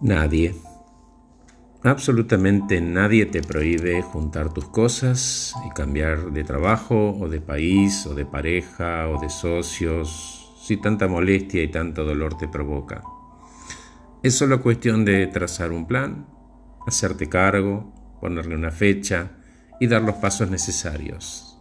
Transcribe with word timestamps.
Nadie, 0.00 0.54
absolutamente 1.82 2.80
nadie 2.80 3.26
te 3.26 3.42
prohíbe 3.42 4.00
juntar 4.00 4.54
tus 4.54 4.68
cosas 4.68 5.52
y 5.66 5.70
cambiar 5.70 6.30
de 6.30 6.44
trabajo 6.44 7.16
o 7.18 7.28
de 7.28 7.40
país 7.40 8.06
o 8.06 8.14
de 8.14 8.24
pareja 8.24 9.08
o 9.08 9.20
de 9.20 9.28
socios 9.28 10.54
si 10.62 10.76
tanta 10.76 11.08
molestia 11.08 11.64
y 11.64 11.68
tanto 11.68 12.04
dolor 12.04 12.38
te 12.38 12.46
provoca. 12.46 13.02
Es 14.22 14.38
solo 14.38 14.62
cuestión 14.62 15.04
de 15.04 15.26
trazar 15.26 15.72
un 15.72 15.88
plan, 15.88 16.28
hacerte 16.86 17.28
cargo, 17.28 17.92
ponerle 18.20 18.54
una 18.54 18.70
fecha 18.70 19.32
y 19.80 19.88
dar 19.88 20.02
los 20.02 20.14
pasos 20.16 20.48
necesarios. 20.48 21.58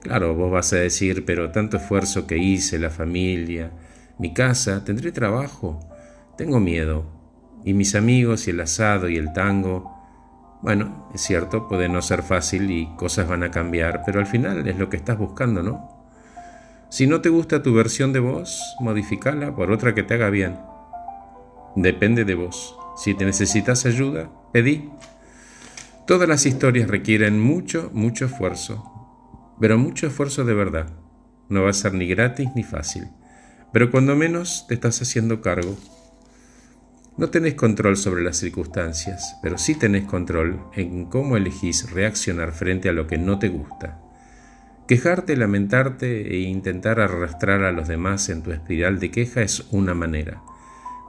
Claro, 0.00 0.34
vos 0.34 0.50
vas 0.50 0.72
a 0.72 0.78
decir, 0.78 1.24
pero 1.24 1.52
tanto 1.52 1.76
esfuerzo 1.76 2.26
que 2.26 2.38
hice, 2.38 2.80
la 2.80 2.90
familia, 2.90 3.70
mi 4.18 4.34
casa, 4.34 4.84
tendré 4.84 5.12
trabajo, 5.12 5.78
tengo 6.36 6.58
miedo, 6.58 7.21
y 7.64 7.74
mis 7.74 7.94
amigos 7.94 8.46
y 8.46 8.50
el 8.50 8.60
asado 8.60 9.08
y 9.08 9.16
el 9.16 9.32
tango. 9.32 9.98
Bueno, 10.62 11.08
es 11.14 11.20
cierto, 11.20 11.68
puede 11.68 11.88
no 11.88 12.02
ser 12.02 12.22
fácil 12.22 12.70
y 12.70 12.94
cosas 12.96 13.28
van 13.28 13.42
a 13.42 13.50
cambiar, 13.50 14.02
pero 14.06 14.20
al 14.20 14.26
final 14.26 14.66
es 14.66 14.78
lo 14.78 14.88
que 14.88 14.96
estás 14.96 15.18
buscando, 15.18 15.62
¿no? 15.62 16.02
Si 16.88 17.06
no 17.06 17.20
te 17.20 17.30
gusta 17.30 17.62
tu 17.62 17.72
versión 17.72 18.12
de 18.12 18.20
vos, 18.20 18.76
modificala 18.78 19.56
por 19.56 19.70
otra 19.70 19.94
que 19.94 20.02
te 20.02 20.14
haga 20.14 20.30
bien. 20.30 20.58
Depende 21.74 22.24
de 22.24 22.34
vos. 22.34 22.76
Si 22.96 23.14
te 23.14 23.24
necesitas 23.24 23.86
ayuda, 23.86 24.30
pedí. 24.52 24.90
Todas 26.06 26.28
las 26.28 26.44
historias 26.44 26.88
requieren 26.88 27.40
mucho, 27.40 27.90
mucho 27.94 28.26
esfuerzo, 28.26 29.56
pero 29.58 29.78
mucho 29.78 30.06
esfuerzo 30.06 30.44
de 30.44 30.52
verdad. 30.52 30.90
No 31.48 31.62
va 31.62 31.70
a 31.70 31.74
ser 31.74 31.94
ni 31.94 32.06
gratis 32.06 32.50
ni 32.54 32.62
fácil, 32.62 33.08
pero 33.72 33.90
cuando 33.90 34.14
menos 34.14 34.66
te 34.68 34.74
estás 34.74 35.00
haciendo 35.00 35.40
cargo. 35.40 35.76
No 37.18 37.28
tenés 37.28 37.54
control 37.54 37.98
sobre 37.98 38.22
las 38.22 38.38
circunstancias, 38.38 39.36
pero 39.42 39.58
sí 39.58 39.74
tenés 39.74 40.04
control 40.04 40.64
en 40.72 41.04
cómo 41.04 41.36
elegís 41.36 41.90
reaccionar 41.90 42.52
frente 42.52 42.88
a 42.88 42.92
lo 42.92 43.06
que 43.06 43.18
no 43.18 43.38
te 43.38 43.48
gusta. 43.48 44.00
Quejarte, 44.88 45.36
lamentarte 45.36 46.34
e 46.34 46.40
intentar 46.40 47.00
arrastrar 47.00 47.64
a 47.64 47.72
los 47.72 47.86
demás 47.86 48.30
en 48.30 48.42
tu 48.42 48.50
espiral 48.50 48.98
de 48.98 49.10
queja 49.10 49.42
es 49.42 49.66
una 49.70 49.92
manera. 49.92 50.42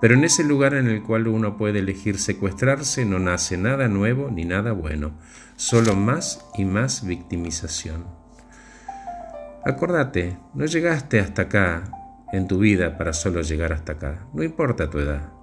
Pero 0.02 0.16
en 0.16 0.26
ese 0.26 0.44
lugar 0.44 0.74
en 0.74 0.88
el 0.88 1.02
cual 1.04 1.28
uno 1.28 1.58
puede 1.58 1.80
elegir 1.80 2.20
secuestrarse 2.20 3.06
no 3.06 3.20
nace 3.20 3.58
nada 3.58 3.88
nuevo 3.88 4.30
ni 4.30 4.44
nada 4.44 4.74
bueno, 4.74 5.14
solo 5.56 5.96
más 5.96 6.46
y 6.58 6.66
más 6.66 7.08
victimización. 7.08 8.06
Acordate, 9.66 10.38
no 10.54 10.66
llegaste 10.66 11.22
hasta 11.22 11.44
acá 11.44 11.84
en 12.34 12.50
tu 12.50 12.60
vida 12.60 12.98
para 12.98 13.14
solo 13.14 13.42
llegar 13.42 13.72
hasta 13.72 13.94
acá, 13.94 14.28
no 14.34 14.44
importa 14.44 14.90
tu 14.90 15.00
edad. 15.00 15.43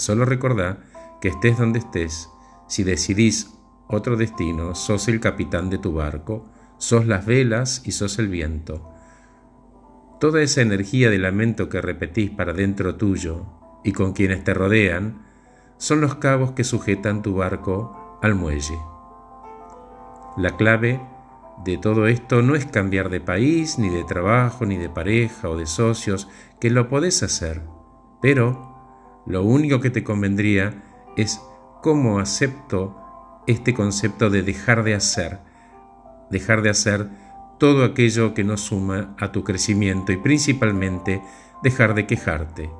Solo 0.00 0.24
recordá 0.24 0.78
que 1.20 1.28
estés 1.28 1.58
donde 1.58 1.80
estés, 1.80 2.30
si 2.68 2.84
decidís 2.84 3.52
otro 3.86 4.16
destino, 4.16 4.74
sos 4.74 5.08
el 5.08 5.20
capitán 5.20 5.68
de 5.68 5.76
tu 5.76 5.92
barco, 5.92 6.46
sos 6.78 7.06
las 7.06 7.26
velas 7.26 7.82
y 7.84 7.92
sos 7.92 8.18
el 8.18 8.28
viento. 8.28 8.90
Toda 10.18 10.40
esa 10.40 10.62
energía 10.62 11.10
de 11.10 11.18
lamento 11.18 11.68
que 11.68 11.82
repetís 11.82 12.30
para 12.30 12.54
dentro 12.54 12.94
tuyo 12.94 13.44
y 13.84 13.92
con 13.92 14.14
quienes 14.14 14.42
te 14.42 14.54
rodean 14.54 15.26
son 15.76 16.00
los 16.00 16.14
cabos 16.14 16.52
que 16.52 16.64
sujetan 16.64 17.20
tu 17.20 17.34
barco 17.34 18.18
al 18.22 18.34
muelle. 18.34 18.78
La 20.38 20.56
clave 20.56 20.98
de 21.62 21.76
todo 21.76 22.06
esto 22.06 22.40
no 22.40 22.54
es 22.54 22.64
cambiar 22.64 23.10
de 23.10 23.20
país, 23.20 23.78
ni 23.78 23.90
de 23.90 24.04
trabajo, 24.04 24.64
ni 24.64 24.78
de 24.78 24.88
pareja 24.88 25.50
o 25.50 25.58
de 25.58 25.66
socios, 25.66 26.26
que 26.58 26.70
lo 26.70 26.88
podés 26.88 27.22
hacer, 27.22 27.60
pero 28.22 28.69
lo 29.26 29.42
único 29.42 29.80
que 29.80 29.90
te 29.90 30.04
convendría 30.04 30.82
es 31.16 31.40
cómo 31.82 32.18
acepto 32.18 32.96
este 33.46 33.74
concepto 33.74 34.30
de 34.30 34.42
dejar 34.42 34.84
de 34.84 34.94
hacer, 34.94 35.40
dejar 36.30 36.62
de 36.62 36.70
hacer 36.70 37.08
todo 37.58 37.84
aquello 37.84 38.32
que 38.34 38.44
no 38.44 38.56
suma 38.56 39.14
a 39.18 39.32
tu 39.32 39.44
crecimiento 39.44 40.12
y 40.12 40.16
principalmente 40.16 41.22
dejar 41.62 41.94
de 41.94 42.06
quejarte, 42.06 42.70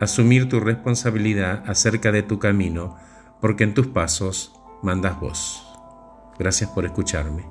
asumir 0.00 0.48
tu 0.48 0.60
responsabilidad 0.60 1.64
acerca 1.66 2.12
de 2.12 2.22
tu 2.22 2.38
camino, 2.38 2.96
porque 3.40 3.64
en 3.64 3.74
tus 3.74 3.86
pasos 3.86 4.52
mandas 4.82 5.18
vos. 5.18 5.64
Gracias 6.38 6.70
por 6.70 6.84
escucharme. 6.84 7.44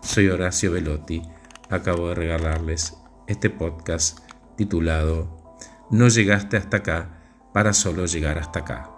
Soy 0.00 0.28
Horacio 0.28 0.72
Velotti. 0.72 1.22
Acabo 1.70 2.08
de 2.08 2.14
regalarles 2.14 2.98
este 3.26 3.48
podcast 3.48 4.18
titulado 4.56 5.56
No 5.90 6.08
llegaste 6.08 6.56
hasta 6.56 6.78
acá 6.78 7.23
para 7.54 7.72
solo 7.72 8.04
llegar 8.04 8.36
hasta 8.36 8.58
acá. 8.58 8.93